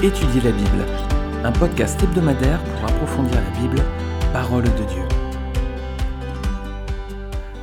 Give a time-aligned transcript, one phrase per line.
[0.00, 0.86] Étudier la Bible,
[1.42, 3.82] un podcast hebdomadaire pour approfondir la Bible,
[4.32, 5.02] parole de Dieu.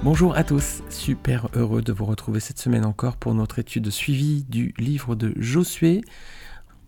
[0.04, 4.44] Bonjour à tous, super heureux de vous retrouver cette semaine encore pour notre étude suivie
[4.50, 6.02] du livre de Josué.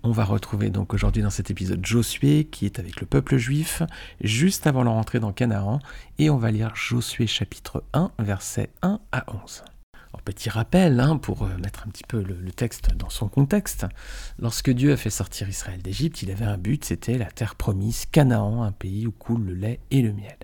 [0.04, 3.84] On va retrouver donc aujourd'hui dans cet épisode Josué qui est avec le peuple juif
[4.20, 5.80] juste avant leur entrée dans Canaan
[6.20, 9.64] et on va lire Josué chapitre 1 versets 1 à 11
[10.28, 13.86] petit rappel, hein, pour euh, mettre un petit peu le, texte dans son contexte,
[14.40, 18.06] lorsque Dieu a fait sortir Israël d'Égypte, il avait un but, c'était la terre promise,
[18.12, 20.36] Canaan, un pays où coule le lait et le miel.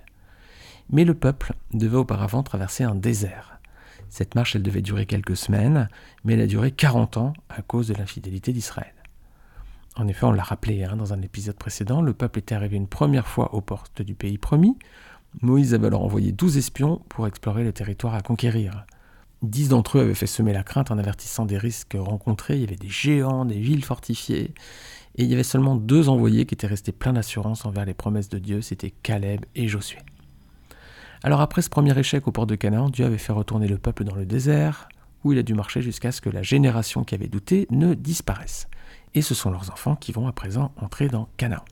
[0.90, 3.59] Mais le peuple devait auparavant traverser un désert.
[4.07, 5.90] Cette marche, elle devait durer quelques semaines,
[6.23, 8.93] mais elle a duré 40 ans à cause de l'infidélité d'Israël.
[9.98, 12.88] En effet, on l'a rappelé hein, dans un épisode précédent, le peuple était arrivé une
[12.88, 14.77] première fois aux portes du pays promis.
[15.41, 18.85] Moïse avait alors envoyé 12 espions pour explorer le territoire à conquérir.
[19.44, 22.55] Dix d'entre eux avaient fait semer la crainte en avertissant des risques rencontrés.
[22.55, 24.54] Il y avait des géants, des villes fortifiées.
[25.16, 28.30] Et il y avait seulement deux envoyés qui étaient restés pleins d'assurance envers les promesses
[28.30, 29.99] de Dieu, c'était Caleb et Josué.
[31.24, 34.05] Alors après ce premier échec au port de Canaan, Dieu avait fait retourner le peuple
[34.05, 34.88] dans le désert,
[35.26, 38.68] où il a dû marcher jusqu'à ce que la génération qui avait douté ne disparaisse.
[39.14, 41.64] Et ce sont leurs enfants qui vont à présent entrer dans Canaan.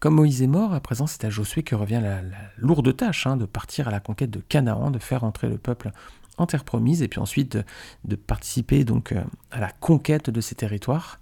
[0.00, 2.20] Comme Moïse est mort, à présent c'est à Josué que revient la,
[2.58, 5.92] lourde tâche hein, de partir à la conquête de Canaan, de faire entrer le peuple
[6.38, 7.58] en terre promise, et puis ensuite
[8.04, 11.18] de, participer donc euh, à la conquête de ces territoires.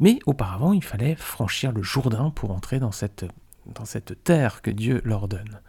[0.00, 3.24] Mais auparavant, il fallait franchir le Jourdain pour entrer dans cette,
[3.66, 5.60] dans cette terre que Dieu leur donne.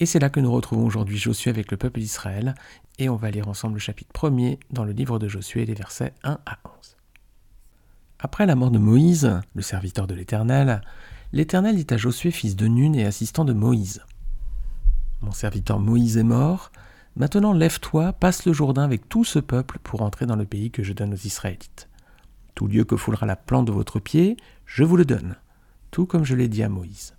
[0.00, 2.54] Et c'est là que nous retrouvons aujourd'hui Josué avec le peuple d'Israël,
[2.98, 6.14] et on va lire ensemble le chapitre 1er dans le livre de Josué, les versets
[6.22, 6.96] 1 à 11.
[8.18, 10.80] Après la mort de Moïse, le serviteur de l'Éternel,
[11.32, 14.02] l'Éternel dit à Josué, fils de Nun et assistant de Moïse
[15.20, 16.72] Mon serviteur Moïse est mort,
[17.16, 20.82] Maintenant lève-toi, passe le Jourdain avec tout ce peuple pour entrer dans le pays que
[20.82, 21.88] je donne aux Israélites.
[22.54, 24.36] Tout lieu que foulera la plante de votre pied,
[24.66, 25.36] je vous le donne,
[25.90, 27.14] tout comme je l'ai dit à Moïse.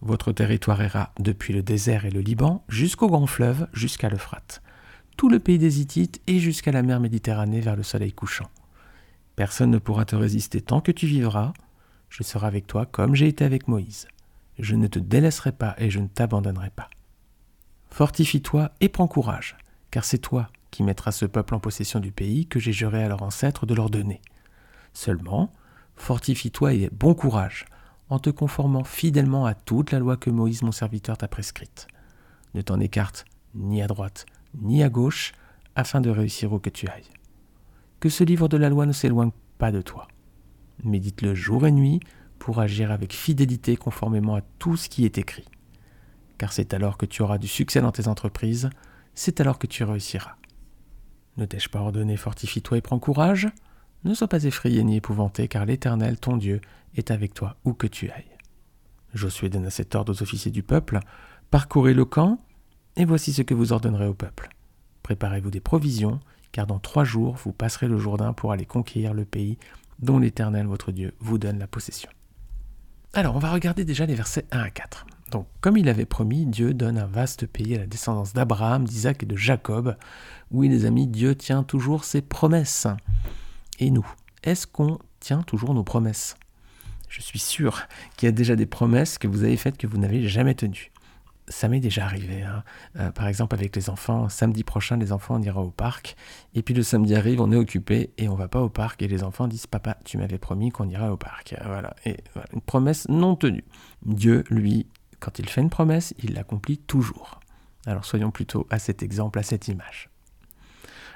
[0.00, 4.62] Votre territoire ira depuis le désert et le Liban jusqu'au grand fleuve, jusqu'à l'Euphrate,
[5.18, 8.48] tout le pays des Hittites et jusqu'à la mer Méditerranée vers le soleil couchant.
[9.34, 11.52] Personne ne pourra te résister tant que tu vivras,
[12.08, 14.08] je serai avec toi comme j'ai été avec Moïse.
[14.58, 16.88] Je ne te délaisserai pas et je ne t'abandonnerai pas.
[17.90, 19.56] Fortifie-toi et prends courage,
[19.90, 23.08] car c'est toi qui mettras ce peuple en possession du pays que j'ai juré à
[23.08, 24.20] leurs ancêtres de leur donner.
[24.92, 25.52] Seulement,
[25.96, 27.64] fortifie-toi et bon courage,
[28.08, 31.86] en te conformant fidèlement à toute la loi que Moïse mon serviteur t'a prescrite.
[32.54, 33.24] Ne t'en écarte
[33.54, 34.26] ni à droite
[34.58, 35.32] ni à gauche,
[35.74, 37.10] afin de réussir où que tu ailles.
[38.00, 40.08] Que ce livre de la loi ne s'éloigne pas de toi.
[40.84, 42.00] Médite-le jour et nuit
[42.38, 45.44] pour agir avec fidélité conformément à tout ce qui est écrit
[46.38, 48.70] car c'est alors que tu auras du succès dans tes entreprises,
[49.14, 50.36] c'est alors que tu réussiras.
[51.36, 53.48] Ne t'ai-je pas ordonné fortifie-toi et prends courage
[54.04, 56.60] Ne sois pas effrayé ni épouvanté, car l'Éternel, ton Dieu,
[56.94, 58.36] est avec toi où que tu ailles.
[59.14, 61.00] Josué donna cet ordre aux officiers du peuple,
[61.50, 62.40] Parcourez le camp,
[62.96, 64.48] et voici ce que vous ordonnerez au peuple.
[65.02, 66.18] Préparez-vous des provisions,
[66.50, 69.58] car dans trois jours vous passerez le Jourdain pour aller conquérir le pays
[70.00, 72.10] dont l'Éternel votre Dieu vous donne la possession.
[73.12, 75.06] Alors on va regarder déjà les versets 1 à 4.
[75.30, 79.22] Donc, comme il avait promis, Dieu donne un vaste pays à la descendance d'Abraham, d'Isaac
[79.22, 79.96] et de Jacob.
[80.50, 82.86] Oui, les amis, Dieu tient toujours ses promesses.
[83.80, 84.06] Et nous,
[84.44, 86.36] est-ce qu'on tient toujours nos promesses?
[87.08, 87.82] Je suis sûr
[88.16, 90.92] qu'il y a déjà des promesses que vous avez faites que vous n'avez jamais tenues.
[91.48, 92.42] Ça m'est déjà arrivé.
[92.42, 92.64] Hein.
[92.96, 96.16] Euh, par exemple, avec les enfants, samedi prochain, les enfants, on ira au parc.
[96.54, 99.02] Et puis le samedi arrive, on est occupé et on va pas au parc.
[99.02, 101.54] Et les enfants disent Papa, tu m'avais promis qu'on irait au parc.
[101.64, 101.94] Voilà.
[102.04, 103.64] Et voilà, une promesse non tenue.
[104.04, 104.88] Dieu, lui,
[105.20, 107.40] quand il fait une promesse, il l'accomplit toujours.
[107.86, 110.10] Alors soyons plutôt à cet exemple, à cette image.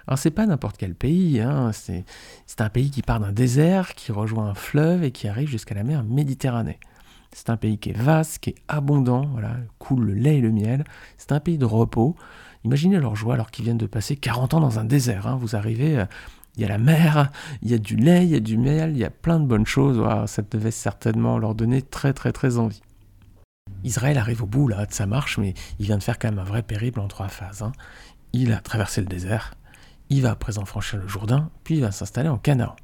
[0.07, 2.05] Alors c'est pas n'importe quel pays, hein, c'est
[2.61, 5.85] un pays qui part d'un désert, qui rejoint un fleuve et qui arrive jusqu'à la
[5.85, 6.79] mer Méditerranée.
[7.33, 10.51] C'est un pays qui est vaste, qui est abondant, voilà, coule le lait et le
[10.51, 10.85] miel.
[11.17, 12.17] C'est un pays de repos.
[12.65, 15.29] Imaginez leur joie alors qu'ils viennent de passer 40 ans dans un désert.
[15.29, 15.37] Hein.
[15.41, 16.07] Vous arrivez, euh,
[16.57, 17.31] il y a la mer,
[17.63, 19.47] il y a du lait, il y a du miel, il y a plein de
[19.47, 20.03] bonnes choses.
[20.27, 22.83] ça devait certainement leur donner très très très envie.
[23.85, 26.39] Israël arrive au bout là, de sa marche, mais il vient de faire quand même
[26.39, 27.63] un vrai périple en trois phases.
[27.63, 27.73] Hein.
[28.33, 29.55] Il a traversé le désert,
[30.09, 32.77] il va à présent franchir le Jourdain, puis il va s'installer en Canaan.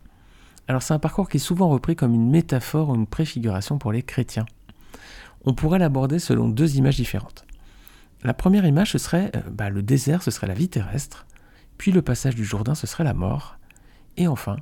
[0.69, 3.93] Alors c'est un parcours qui est souvent repris comme une métaphore ou une préfiguration pour
[3.93, 4.47] les chrétiens.
[5.45, 7.45] On pourrait l'aborder selon deux images différentes.
[8.25, 11.27] La première image, ce serait euh, bah, le désert, ce serait la vie terrestre,
[11.79, 13.57] puis le passage du Jourdain, ce serait la mort,
[14.17, 14.57] et enfin,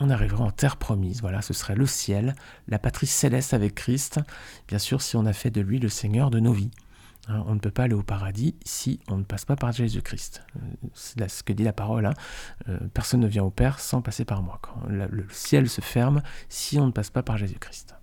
[0.00, 1.20] on arriverait en terre promise.
[1.20, 2.34] Voilà, ce serait le ciel,
[2.66, 4.20] la patrie céleste avec Christ,
[4.66, 6.70] bien sûr si on a fait de lui le Seigneur de nos vies.
[7.28, 10.42] Hein, on ne peut pas aller au paradis si on ne passe pas par Jésus-Christ.
[10.56, 12.06] Euh, c'est ce que dit la parole.
[12.06, 12.14] Hein.
[12.68, 14.58] Euh, personne ne vient au Père sans passer par moi.
[14.88, 17.94] Le ciel se ferme si on ne passe pas par Jésus-Christ.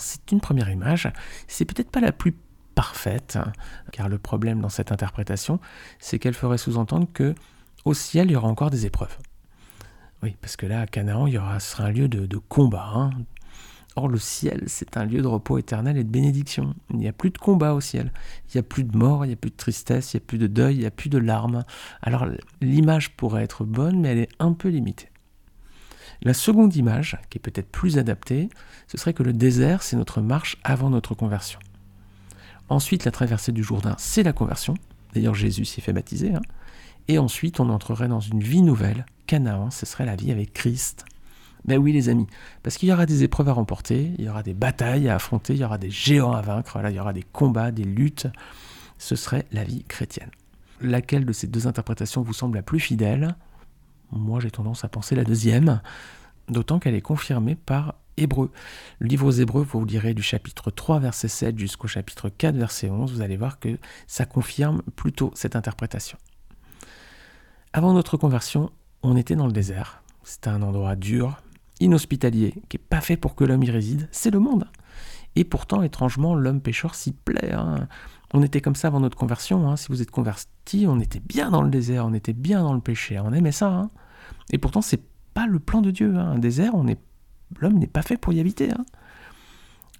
[0.00, 1.10] C'est une première image.
[1.46, 2.36] C'est peut-être pas la plus
[2.74, 3.52] parfaite, hein,
[3.90, 5.60] car le problème dans cette interprétation,
[5.98, 7.34] c'est qu'elle ferait sous-entendre que
[7.84, 9.16] au ciel il y aura encore des épreuves.
[10.22, 13.10] Oui, parce que là à Canaan, il y aura, ce sera un lieu de, combat,
[13.96, 16.74] Or, le ciel, c'est un lieu de repos éternel et de bénédiction.
[16.90, 18.12] Il n'y a plus de combat au ciel.
[18.46, 20.26] Il n'y a plus de mort, il n'y a plus de tristesse, il n'y a
[20.26, 21.64] plus de deuil, il n'y a plus de larmes.
[22.00, 22.26] Alors,
[22.60, 25.08] l'image pourrait être bonne, mais elle est un peu limitée.
[26.22, 28.48] La seconde image, qui est peut-être plus adaptée,
[28.86, 31.58] ce serait que le désert, c'est notre marche avant notre conversion.
[32.68, 34.74] Ensuite, la traversée du Jourdain, c'est la conversion.
[35.14, 36.34] D'ailleurs, Jésus s'y fait baptiser.
[36.34, 36.42] Hein.
[37.08, 39.06] Et ensuite, on entrerait dans une vie nouvelle.
[39.28, 41.04] Canaan, ce serait la vie avec Christ.
[41.64, 42.26] Ben oui les amis,
[42.62, 45.52] parce qu'il y aura des épreuves à remporter, il y aura des batailles à affronter,
[45.52, 48.26] il y aura des géants à vaincre, il y aura des combats, des luttes.
[48.96, 50.30] Ce serait la vie chrétienne.
[50.80, 53.36] Laquelle de ces deux interprétations vous semble la plus fidèle?
[54.12, 55.82] Moi j'ai tendance à penser la deuxième,
[56.48, 58.50] d'autant qu'elle est confirmée par Hébreu.
[58.98, 62.88] Le livre aux Hébreux, vous lirez du chapitre 3 verset 7 jusqu'au chapitre 4 verset
[62.88, 66.16] 11, vous allez voir que ça confirme plutôt cette interprétation.
[67.74, 68.72] Avant notre conversion,
[69.02, 70.02] on était dans le désert.
[70.24, 71.40] C'était un endroit dur,
[71.80, 74.66] inhospitalier, qui n'est pas fait pour que l'homme y réside, c'est le monde.
[75.36, 77.52] Et pourtant, étrangement, l'homme pécheur s'y plaît.
[77.52, 77.88] Hein.
[78.34, 79.68] On était comme ça avant notre conversion.
[79.68, 79.76] Hein.
[79.76, 82.80] Si vous êtes converti, on était bien dans le désert, on était bien dans le
[82.80, 83.68] péché, on aimait ça.
[83.68, 83.90] Hein.
[84.50, 85.02] Et pourtant, c'est
[85.34, 86.16] pas le plan de Dieu.
[86.16, 86.98] Un désert, on est...
[87.60, 88.70] l'homme n'est pas fait pour y habiter.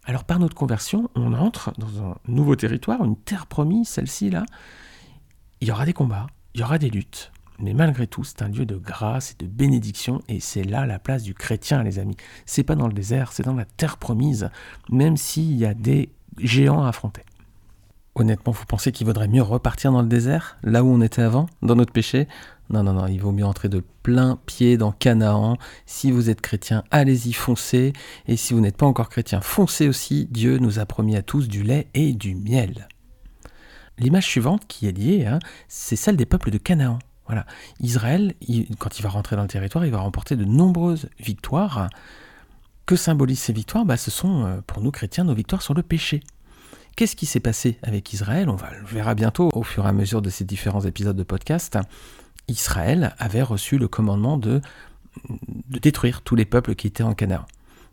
[0.09, 4.45] Alors par notre conversion, on entre dans un nouveau territoire, une terre promise, celle-ci là.
[5.61, 8.49] Il y aura des combats, il y aura des luttes, mais malgré tout, c'est un
[8.49, 12.17] lieu de grâce et de bénédiction, et c'est là la place du chrétien, les amis.
[12.47, 14.51] C'est pas dans le désert, c'est dans la terre promise,
[14.91, 17.23] même s'il y a des géants à affronter.
[18.15, 21.47] Honnêtement, vous pensez qu'il vaudrait mieux repartir dans le désert, là où on était avant,
[21.63, 22.27] dans notre péché?
[22.71, 25.57] Non, non, non, il vaut mieux entrer de plein pied dans Canaan.
[25.87, 27.93] Si vous êtes chrétien, allez-y, foncez.
[28.27, 30.29] Et si vous n'êtes pas encore chrétien, foncez aussi.
[30.31, 32.89] Dieu nous a promis à tous du lait et du miel.
[33.99, 35.39] L'image suivante qui est liée, hein,
[35.69, 36.99] c'est celle des peuples de Canaan.
[37.29, 37.47] Voilà.
[37.81, 38.35] Israël,
[38.79, 41.89] quand il va rentrer dans le territoire, il va remporter de nombreuses victoires.
[42.87, 43.85] Que symbolisent ces victoires?
[43.85, 46.23] Bah, Ce sont, euh, pour nous chrétiens, nos victoires sur le péché.
[46.97, 48.49] Qu'est-ce qui s'est passé avec Israël?
[48.49, 51.79] On le verra bientôt au fur et à mesure de ces différents épisodes de podcast.
[52.49, 54.61] Israël avait reçu le commandement de,
[55.29, 57.45] de détruire tous les peuples qui étaient en Canaan,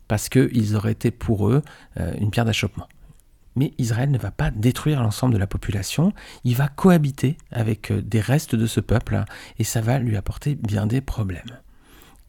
[0.08, 1.62] parce qu'ils auraient été pour eux
[2.00, 2.88] euh, une pierre d'achoppement.
[3.56, 6.12] Mais Israël ne va pas détruire l'ensemble de la population,
[6.44, 9.24] il va cohabiter avec euh, des restes de ce peuple,
[9.58, 11.58] et ça va lui apporter bien des problèmes.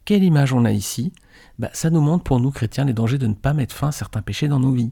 [0.04, 1.12] Quelle image on a ici?
[1.58, 3.92] Bah, Ça nous montre pour nous chrétiens les dangers de ne pas mettre fin à
[3.92, 4.90] certains péchés dans nos vies.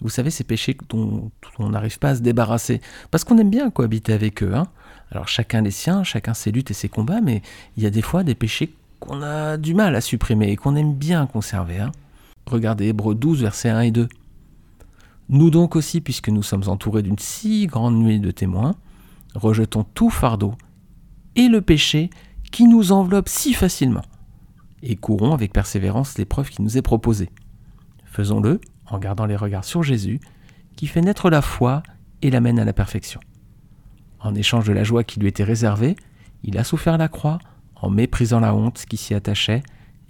[0.00, 2.80] Vous savez, ces péchés dont on n'arrive pas à se débarrasser,
[3.10, 4.54] parce qu'on aime bien cohabiter avec eux.
[4.54, 4.66] Hein.
[5.10, 7.42] Alors chacun les siens, chacun ses luttes et ses combats, mais
[7.76, 10.76] il y a des fois des péchés qu'on a du mal à supprimer et qu'on
[10.76, 11.80] aime bien conserver.
[11.80, 11.92] Hein.
[12.46, 14.08] Regardez Hébreux 12, versets 1 et 2.
[15.28, 18.74] Nous donc aussi, puisque nous sommes entourés d'une si grande nuée de témoins,
[19.34, 20.54] rejetons tout fardeau
[21.34, 22.10] et le péché
[22.52, 24.04] qui nous enveloppe si facilement,
[24.82, 27.30] et courons avec persévérance l'épreuve qui nous est proposée.
[28.04, 30.20] Faisons-le en gardant les regards sur Jésus,
[30.76, 31.82] qui fait naître la foi
[32.22, 33.20] et l'amène à la perfection.
[34.20, 35.96] En échange de la joie qui lui était réservée,
[36.44, 37.38] il a souffert la croix
[37.74, 39.62] en méprisant la honte qui s'y attachait,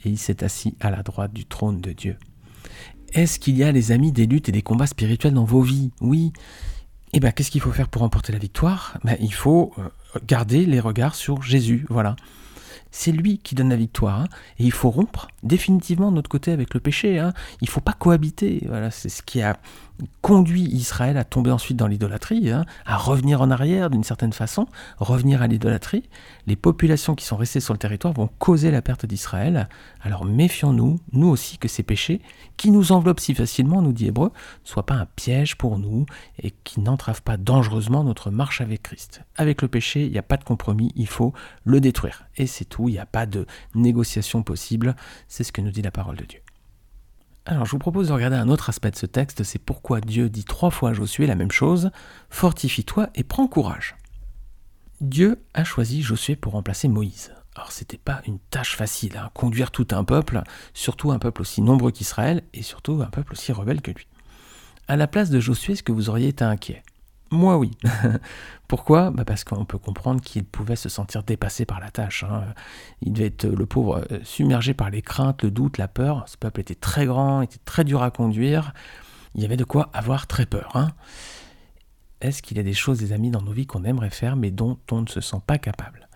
[0.05, 2.17] et il s'est assis à la droite du trône de Dieu.
[3.13, 5.91] Est-ce qu'il y a, les amis, des luttes et des combats spirituels dans vos vies?
[6.01, 6.33] Oui.
[7.13, 8.99] Eh bien, qu'est-ce qu'il faut faire pour remporter la victoire?
[9.05, 9.89] Ben, Il faut euh,
[10.27, 12.17] garder les regards sur Jésus, voilà.
[12.91, 14.23] C'est lui qui donne la victoire.
[14.23, 14.29] Hein.
[14.59, 17.19] Et il faut rompre définitivement de notre côté avec le péché.
[17.19, 17.33] Hein.
[17.61, 18.63] Il ne faut pas cohabiter.
[18.67, 19.59] Voilà, c'est ce qui a
[20.21, 24.67] conduit Israël à tomber ensuite dans l'idolâtrie, hein, à revenir en arrière d'une certaine façon,
[24.99, 26.09] revenir à l'idolâtrie.
[26.47, 29.69] Les populations qui sont restées sur le territoire vont causer la perte d'Israël.
[30.01, 32.21] Alors méfions-nous, nous aussi, que ces péchés,
[32.57, 34.33] qui nous enveloppent si facilement, nous dit Hébreu,
[34.65, 36.07] ne soient pas un piège pour nous
[36.43, 39.23] et qui n'entravent pas dangereusement notre marche avec Christ.
[39.37, 41.33] Avec le péché, il n'y a pas de compromis, il faut
[41.65, 42.27] le détruire.
[42.37, 44.97] Et c'est tout, il n'y a pas de négociation possible.
[45.29, 46.41] C'est ce que nous dit la parole de Dieu.
[47.49, 50.29] Alors je vous propose de regarder un autre aspect de ce texte, c'est pourquoi Dieu
[50.29, 51.93] dit trois fois à Josué la même chose,
[52.29, 53.95] fortifie-toi et prends courage.
[55.01, 57.33] Dieu a choisi Josué pour remplacer Moïse.
[57.55, 60.43] Alors c'était pas une tâche facile, hein, conduire tout un peuple,
[60.75, 64.09] surtout un peuple aussi nombreux qu'Israël, et surtout un peuple aussi rebelle que lui.
[64.89, 66.83] À la place de Josué, est-ce que vous auriez été inquiet?
[67.31, 67.71] Moi oui.
[68.69, 69.11] Pourquoi?
[69.11, 72.25] Bah Parce qu'on peut comprendre qu'il pouvait se sentir dépassé par la tâche.
[72.25, 72.45] Hein.
[73.03, 76.25] Il devait être, le pauvre, euh, submergé par les craintes, le doute, la peur.
[76.27, 78.73] Ce peuple était très grand, était très dur à conduire.
[79.35, 80.71] Il y avait de quoi avoir très peur.
[80.75, 80.89] Hein.
[82.21, 84.51] Est-ce qu'il y a des choses, des amis, dans nos vies qu'on aimerait faire, mais
[84.51, 86.09] dont on ne se sent pas capable?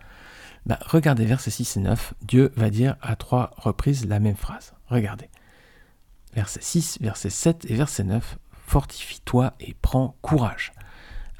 [0.67, 4.75] Bah, Regardez versets 6 et 9, Dieu va dire à trois reprises la même phrase.
[4.89, 5.29] Regardez.
[6.35, 10.73] Verset 6, verset 7 et verset 9, Fortifie-toi et prends courage.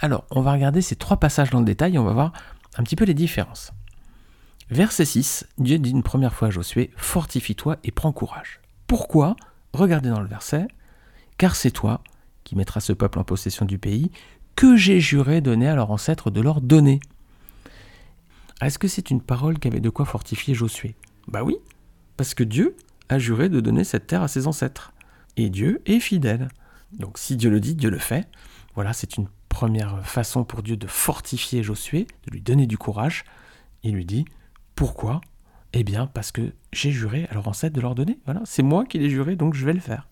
[0.01, 2.33] Alors, on va regarder ces trois passages dans le détail et on va voir
[2.77, 3.73] un petit peu les différences.
[4.71, 8.61] Verset 6, Dieu dit une première fois à Josué, Fortifie-toi et prends courage.
[8.87, 9.37] Pourquoi?
[9.73, 10.67] Regardez dans le verset,
[11.39, 12.03] Car c'est toi
[12.45, 14.11] qui mettras ce peuple en possession du pays,
[14.57, 17.01] que j'ai juré donner à leurs ancêtres de leur donner.
[18.61, 20.95] Est-ce que c'est une parole qui avait de quoi fortifier Josué?
[21.29, 21.57] Bah oui,
[22.17, 22.77] parce que Dieu
[23.09, 24.93] a juré de donner cette terre à ses ancêtres.
[25.37, 26.49] Et Dieu est fidèle.
[26.93, 28.29] Donc si Dieu le dit, Dieu le fait.
[28.75, 29.29] Voilà, c'est une
[29.61, 33.25] première façon pour Dieu de fortifier Josué, de lui donner du courage.
[33.83, 34.25] Il lui dit,
[34.75, 35.21] pourquoi?
[35.75, 38.19] Eh bien parce que j'ai juré à leurs ancêtres de leur donner.
[38.25, 40.09] Voilà, c'est moi qui l'ai juré, donc je vais le faire.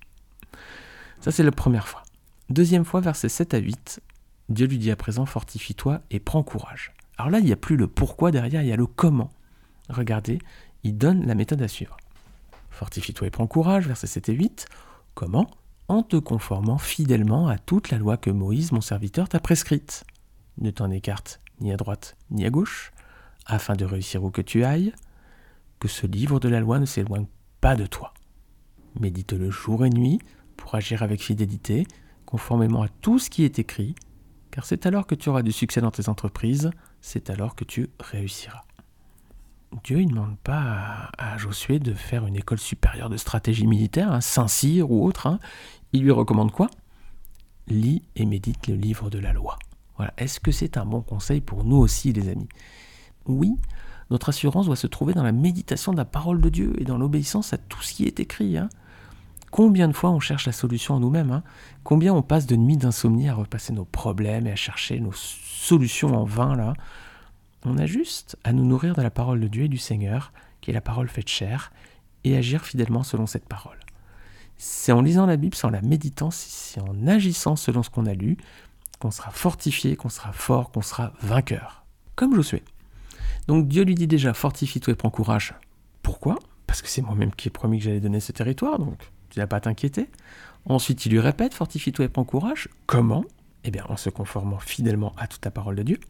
[1.23, 2.02] Ça c'est la première fois.
[2.50, 4.02] Deuxième fois, versets 7 à 8,
[4.50, 6.93] Dieu lui dit à présent, fortifie-toi et prends courage.
[7.17, 9.31] Alors là, il n'y a plus le pourquoi derrière, il y a le comment.
[9.88, 10.40] Regardez,
[10.85, 11.97] il donne la méthode à suivre.
[12.69, 14.67] Fortifie-toi et prends courage, versets 7 et 8.
[15.14, 15.49] Comment?
[15.88, 20.04] En te conformant fidèlement à toute la loi que Moïse, mon serviteur, t'a prescrite.
[20.59, 22.92] Ne t'en écarte ni à droite ni à gauche,
[23.47, 24.92] afin de réussir où que tu ailles,
[25.80, 27.26] que ce livre de la loi ne s'éloigne
[27.62, 28.12] pas de toi.
[29.00, 30.21] Médite-le jour et nuit
[30.59, 31.87] pour agir avec fidélité,
[32.26, 33.95] conformément à tout ce qui est écrit,
[34.50, 37.88] car c'est alors que tu auras du succès dans tes entreprises, c'est alors que tu
[37.99, 38.67] réussiras.
[39.84, 44.20] Dieu ne demande pas à, Josué de faire une école supérieure de stratégie militaire, un
[44.20, 45.26] Saint-Cyr ou autre.
[45.26, 45.38] Hein.
[45.92, 46.68] Il lui recommande quoi?
[47.66, 49.58] Lis et médite le livre de la loi.
[49.96, 50.14] Voilà.
[50.16, 52.48] Est-ce que c'est un bon conseil pour nous aussi, les amis?
[53.26, 53.56] Oui,
[54.10, 56.96] notre assurance doit se trouver dans la méditation de la parole de Dieu et dans
[56.96, 58.56] l'obéissance à tout ce qui est écrit.
[58.56, 58.70] Hein.
[59.50, 61.42] Combien de fois on cherche la solution en nous-mêmes hein?
[61.84, 66.14] Combien on passe de nuits d'insomnie à repasser nos problèmes et à chercher nos solutions
[66.14, 66.75] en vain là?
[67.65, 70.71] On a juste à nous nourrir de la parole de Dieu et du Seigneur, qui
[70.71, 71.73] est la parole faite chair,
[72.25, 73.79] et agir fidèlement selon cette parole.
[74.57, 78.07] C'est en lisant la Bible, c'est en la méditant, c'est en agissant selon ce qu'on
[78.07, 78.37] a lu,
[78.99, 81.85] qu'on sera fortifié, qu'on sera fort, qu'on sera vainqueur.
[82.17, 82.65] Comme Josué.
[83.47, 85.55] Donc Dieu lui dit déjà, fortifie-toi et prends courage.
[86.03, 86.38] Pourquoi?
[86.67, 88.99] Parce que c'est moi-même qui ai promis que j'allais donner ce territoire, donc
[89.31, 90.09] tu n'as pas à t'inquiéter.
[90.65, 92.69] Ensuite, il lui répète, fortifie-toi et prends courage.
[92.87, 93.25] Comment?
[93.65, 96.00] Eh bien, en se conformant fidèlement à toute la parole de Dieu.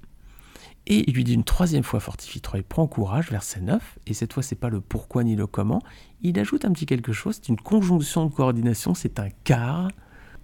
[0.90, 3.98] Et il lui dit une troisième fois, fortifie-toi et prends courage, verset 9.
[4.06, 5.82] Et cette fois, c'est pas le pourquoi ni le comment.
[6.22, 9.90] Il ajoute un petit quelque chose, c'est une conjonction de coordination, c'est un car.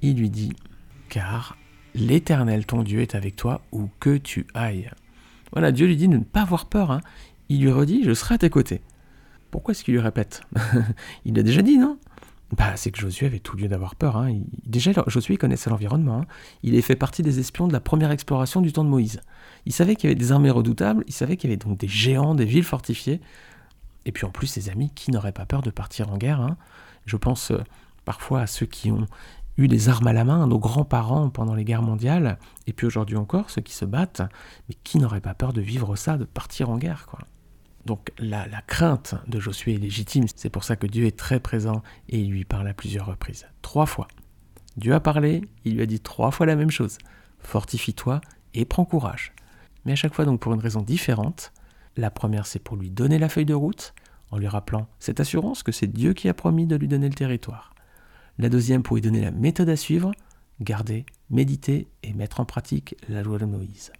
[0.03, 0.53] Il lui dit,
[1.09, 1.57] car
[1.95, 4.91] l'Éternel, ton Dieu, est avec toi où que tu ailles.
[5.53, 6.91] Voilà, Dieu lui dit de ne pas avoir peur.
[6.91, 7.01] Hein.
[7.49, 8.83] Il lui redit, je serai à tes côtés.
[9.51, 10.43] Pourquoi est-ce qu'il lui répète?
[11.25, 11.97] Il l'a déjà dit, non?
[12.53, 14.17] Bah, c'est que Josué avait tout lieu d'avoir peur.
[14.17, 14.41] Hein.
[14.67, 16.21] déjà, Josué connaissait l'environnement.
[16.21, 16.27] Hein.
[16.63, 19.21] Il avait fait partie des espions de la première exploration du temps de Moïse.
[19.67, 21.89] Il savait qu'il y avait des armées redoutables, il savait qu'il y avait donc des
[21.89, 23.21] géants, des villes fortifiées.
[24.05, 26.41] Et puis en plus, ses amis qui n'auraient pas peur de partir en guerre.
[26.41, 26.57] Hein.
[27.07, 27.59] Je pense euh,
[28.05, 29.07] parfois à ceux qui ont
[29.57, 33.17] eu les armes à la main, nos grands-parents pendant les guerres mondiales, et puis aujourd'hui
[33.17, 34.23] encore, ceux qui se battent,
[34.69, 37.07] mais qui n'auraient pas peur de vivre ça, de partir en guerre.
[37.07, 37.21] quoi.
[37.87, 41.83] Donc la, crainte de Josué est légitime, c'est pour ça que Dieu est très présent
[42.09, 43.47] et il lui parle à plusieurs reprises.
[43.62, 44.09] Trois fois.
[44.76, 46.99] Dieu a parlé, il lui a dit trois fois la même chose.
[47.41, 48.21] Fortifie-toi
[48.55, 49.33] et prends courage.
[49.85, 51.53] Mais à chaque fois donc pour une raison différente.
[51.97, 53.95] La première c'est pour lui donner la feuille de route,
[54.31, 57.14] en lui rappelant cette assurance que c'est Dieu qui a promis de lui donner le
[57.14, 57.75] territoire.
[58.38, 60.11] La deuxième pour lui donner la méthode à suivre,
[60.61, 63.93] garder, méditer et mettre en pratique la loi de Moïse.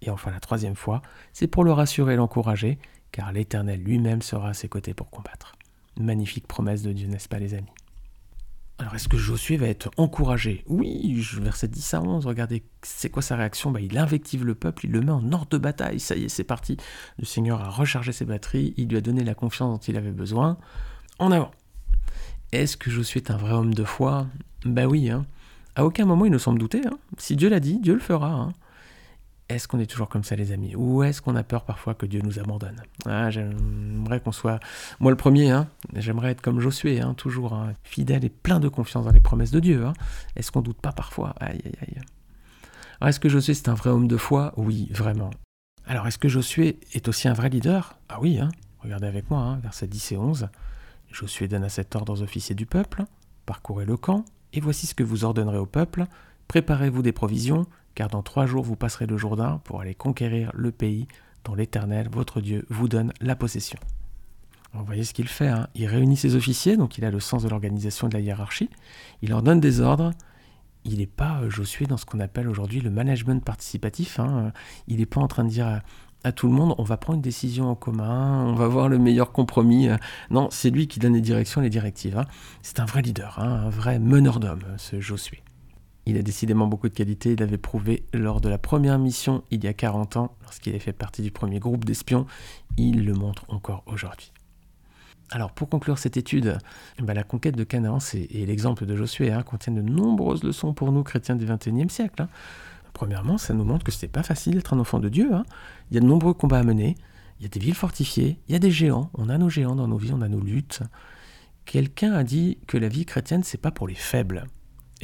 [0.00, 2.78] Et enfin la troisième fois, c'est pour le rassurer et l'encourager
[3.14, 5.52] car l'Éternel lui-même sera à ses côtés pour combattre.
[6.00, 7.70] Magnifique promesse de Dieu, n'est-ce pas les amis?
[8.78, 10.64] Alors est-ce que Josué va être encouragé?
[10.66, 13.70] Oui, verset 10 à 11, regardez, c'est quoi sa réaction?
[13.70, 16.28] Bah, Il invective le peuple, il le met en ordre de bataille, ça y est,
[16.28, 16.76] c'est parti.
[17.16, 20.10] Le Seigneur a rechargé ses batteries, il lui a donné la confiance dont il avait
[20.10, 20.58] besoin.
[21.20, 21.52] En avant
[22.50, 24.26] Est-ce que Josué est un vrai homme de foi?
[24.64, 25.24] Ben oui, hein.
[25.76, 26.84] à aucun moment il ne semble douter.
[26.84, 26.98] Hein.
[27.16, 28.32] Si Dieu l'a dit, Dieu le fera.
[28.32, 28.52] Hein.
[29.50, 30.74] Est-ce qu'on est toujours comme ça, les amis?
[30.74, 32.82] Ou est-ce qu'on a peur parfois que Dieu nous abandonne?
[33.04, 34.58] Ah, J'aimerais qu'on soit,
[35.00, 38.68] moi le premier, hein, j'aimerais être comme Josué, hein, toujours hein, fidèle et plein de
[38.68, 39.84] confiance dans les promesses de Dieu.
[39.84, 39.92] Hein.
[40.34, 41.34] Est-ce qu'on doute pas parfois?
[41.40, 42.00] Aïe, aïe, aïe.
[43.00, 44.54] Alors, est-ce que Josué c'est un vrai homme de foi?
[44.56, 45.30] Oui, vraiment.
[45.86, 47.98] Alors, est-ce que Josué est aussi un vrai leader?
[48.08, 48.40] Ah oui,
[48.78, 50.48] regardez avec moi, versets 10 et 11.
[51.10, 53.04] Josué donne à cet ordre aux officiers du peuple
[53.44, 54.24] Parcourez le camp,
[54.54, 56.06] et voici ce que vous ordonnerez au peuple
[56.48, 60.72] Préparez-vous des provisions, car dans trois jours vous passerez le Jourdain pour aller conquérir le
[60.72, 61.06] pays
[61.44, 63.78] dont l'Éternel, votre Dieu, vous donne la possession.
[64.72, 65.68] vous voyez ce qu'il fait, hein.
[65.74, 68.70] il réunit ses officiers, donc il a le sens de l'organisation de la hiérarchie,
[69.22, 70.12] il leur donne des ordres,
[70.84, 74.20] il n'est pas euh, Josué dans ce qu'on appelle aujourd'hui le management participatif.
[74.20, 74.52] Hein.
[74.86, 75.80] Il n'est pas en train de dire
[76.22, 78.98] à, tout le monde on va prendre une décision en commun, on va voir le
[78.98, 79.88] meilleur compromis.
[80.30, 82.18] Non, c'est lui qui donne les directions, les directives.
[82.18, 82.26] Hein.
[82.62, 85.43] C'est un vrai leader, un vrai meneur d'hommes, ce Josué.
[86.06, 89.64] Il a décidément beaucoup de qualités, il l'avait prouvé lors de la première mission il
[89.64, 92.26] y a 40 ans, lorsqu'il a fait partie du premier groupe d'espions,
[92.76, 94.32] il le montre encore aujourd'hui.
[95.30, 96.58] Alors pour conclure cette étude,
[96.98, 100.74] eh ben, la conquête de Canaan et l'exemple de Josué hein, contiennent de nombreuses leçons
[100.74, 102.22] pour nous chrétiens du XXIe siècle.
[102.22, 102.28] Hein.
[102.92, 105.34] Premièrement, ça nous montre que ce n'est pas facile d'être un enfant de Dieu.
[105.34, 105.44] Hein.
[105.90, 106.96] Il y a de nombreux combats à mener,
[107.40, 109.74] il y a des villes fortifiées, il y a des géants, on a nos géants
[109.74, 110.82] dans nos vies, on a nos luttes.
[111.64, 114.46] Quelqu'un a dit que la vie chrétienne, c'est pas pour les faibles.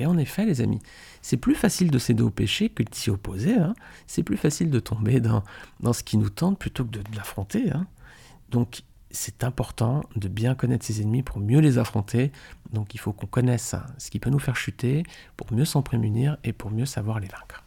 [0.00, 0.80] Et en effet, les amis,
[1.21, 3.54] c'est plus facile de céder au péché que de s'y opposer.
[4.07, 5.42] C'est plus facile de tomber dans,
[5.92, 7.71] ce qui nous tente plutôt que de, l'affronter.
[8.50, 8.80] Donc
[9.11, 12.33] c'est important de bien connaître ses ennemis pour mieux les affronter.
[12.73, 15.02] Donc il faut qu'on connaisse ce qui peut nous faire chuter
[15.37, 17.62] pour mieux s'en prémunir et pour mieux savoir les vaincre.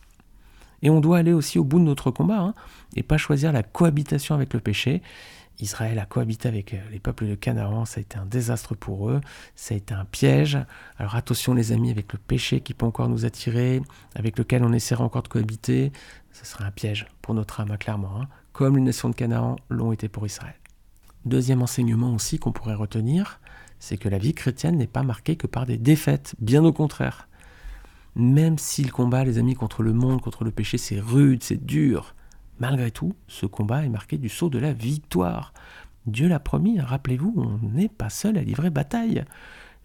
[0.81, 2.55] Et on doit aller aussi au bout de notre combat hein,
[2.95, 5.03] et pas choisir la cohabitation avec le péché.
[5.63, 9.21] Israël a cohabité avec les peuples de Canaan, ça a été un désastre pour eux,
[9.55, 10.57] ça a été un piège.
[10.97, 13.81] Alors attention les amis avec le péché qui peut encore nous attirer,
[14.15, 15.91] avec lequel on essaiera encore de cohabiter,
[16.31, 19.91] ce sera un piège pour notre âme clairement, hein, comme les nations de Canaan l'ont
[19.91, 20.55] été pour Israël.
[21.25, 23.39] Deuxième enseignement aussi qu'on pourrait retenir,
[23.79, 27.27] c'est que la vie chrétienne n'est pas marquée que par des défaites, bien au contraire.
[28.15, 31.65] Même si le combat, les amis, contre le monde, contre le péché, c'est rude, c'est
[31.65, 32.13] dur,
[32.63, 35.53] malgré tout, ce combat est marqué du sceau de la victoire.
[36.05, 39.25] Dieu l'a promis, rappelez-vous, on n'est pas seul à livrer bataille.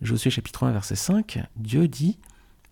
[0.00, 2.20] Josué chapitre 1 verset 5, Dieu dit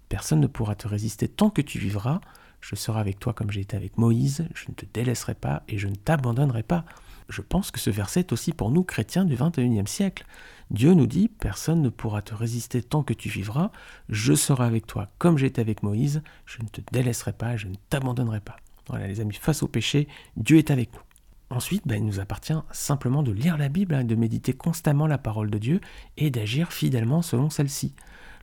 [0.08, 2.20] Personne ne pourra te résister tant que tu vivras,
[2.60, 5.76] je serai avec toi comme j'ai été avec Moïse, je ne te délaisserai pas et
[5.76, 6.84] je ne t'abandonnerai pas
[7.28, 10.24] je pense que ce verset est aussi pour nous chrétiens du XXIe siècle.
[10.70, 13.70] Dieu nous dit, personne ne pourra te résister tant que tu vivras,
[14.08, 17.74] je serai avec toi comme j'étais avec Moïse, je ne te délaisserai pas, je ne
[17.90, 18.56] t'abandonnerai pas.
[18.88, 21.00] Voilà les amis, face au péché, Dieu est avec nous.
[21.50, 25.18] Ensuite, ben, il nous appartient simplement de lire la Bible, hein, de méditer constamment la
[25.18, 25.80] parole de Dieu
[26.16, 27.94] et d'agir fidèlement selon celle-ci.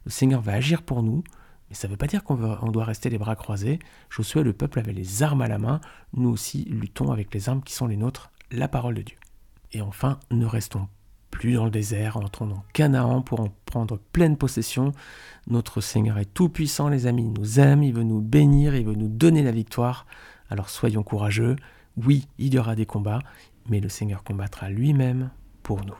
[0.06, 1.23] Le Seigneur va agir pour nous,
[1.69, 3.79] mais ça ne veut pas dire qu'on doit rester les bras croisés.
[4.10, 5.82] Josué, le peuple avait les armes à la main,
[6.13, 9.17] nous aussi luttons avec les armes qui sont les nôtres la parole de Dieu.
[9.73, 10.88] Et enfin, ne restons
[11.32, 14.91] plus dans le désert, entrons dans Canaan pour en prendre pleine possession.
[15.47, 18.93] Notre Seigneur est tout-puissant, les amis, il nous aime, il veut nous bénir, il veut
[18.93, 20.06] nous donner la victoire.
[20.54, 21.56] Alors soyons courageux.
[21.98, 23.24] Oui, il y aura des combats,
[23.70, 25.32] mais le Seigneur combattra lui-même
[25.63, 25.98] pour nous.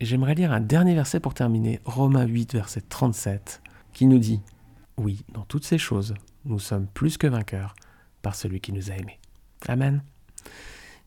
[0.00, 3.60] J'aimerais lire un dernier verset pour terminer, Romains 8, verset 37,
[3.92, 4.40] qui nous dit
[4.96, 7.74] Oui, dans toutes ces choses, nous sommes plus que vainqueurs
[8.22, 9.18] par celui qui nous a aimés.
[9.66, 10.00] Amen.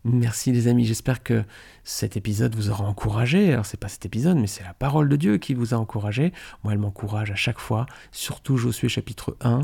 [0.06, 1.46] Merci les amis, j'espère que
[1.86, 3.54] cet épisode vous aura encouragé.
[3.54, 6.34] Alors c'est pas cet épisode, mais c'est la parole de Dieu qui vous a encouragé.
[6.62, 9.62] Moi, elle m'encourage à chaque fois, surtout Josué chapitre 1.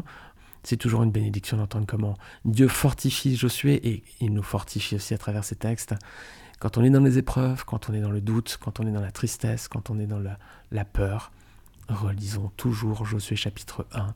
[0.64, 5.18] C'est toujours une bénédiction d'entendre comment Dieu fortifie Josué et il nous fortifie aussi à
[5.18, 5.96] travers ces textes.
[6.60, 8.92] Quand on est dans les épreuves, quand on est dans le doute, quand on est
[8.92, 10.20] dans la tristesse, quand on est dans
[10.72, 11.32] la, peur,
[11.88, 14.14] relisons toujours Josué chapitre 1.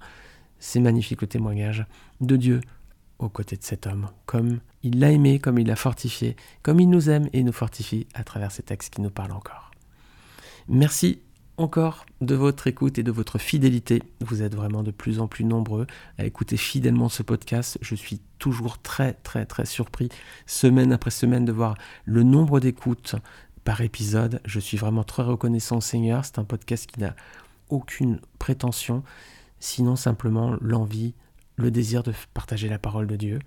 [0.60, 1.86] C'est magnifique le témoignage
[2.20, 2.62] de Dieu
[3.20, 6.90] aux côtés de cet homme, comme il l'a aimé, comme il l'a fortifié, comme il
[6.90, 9.72] nous aime et nous fortifie à travers ces textes qui nous parlent encore.
[10.68, 11.22] Merci
[11.58, 14.02] encore de votre écoute et de votre fidélité.
[14.22, 15.86] Vous êtes vraiment de plus en plus nombreux
[16.18, 17.78] à écouter fidèlement ce podcast.
[17.82, 20.10] Je suis toujours très très très surpris
[20.46, 23.16] semaine après semaine de voir le nombre d'écoutes
[23.64, 24.42] par épisode.
[24.46, 26.26] Je suis vraiment très reconnaissant au Seigneur.
[26.26, 27.16] C'est un podcast qui n'a
[27.70, 29.04] aucune prétention,
[29.60, 31.14] sinon simplement l'envie
[31.56, 33.40] le désir de partager la parole de Dieu.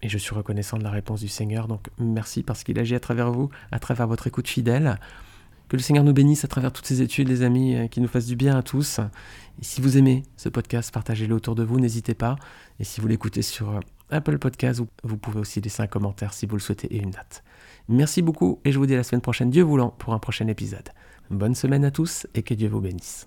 [0.00, 1.68] Et je suis reconnaissant de la réponse du Seigneur.
[1.68, 4.98] Donc merci parce qu'il agit à travers vous, à travers votre écoute fidèle.
[5.72, 8.06] Que le Seigneur nous bénisse à travers toutes ces études, les amis, euh, qui nous
[8.06, 9.00] fassent du bien à tous.
[9.62, 12.36] Si vous aimez ce podcast, partagez-le autour de vous, n'hésitez pas.
[12.78, 13.80] Et si vous l'écoutez sur euh,
[14.10, 17.42] Apple Podcast, vous pouvez aussi laisser un commentaire si vous le souhaitez et une note.
[17.88, 20.46] Merci beaucoup et je vous dis à la semaine prochaine, Dieu voulant, pour un prochain
[20.46, 20.90] épisode.
[21.30, 23.26] Bonne semaine à tous et que Dieu vous bénisse.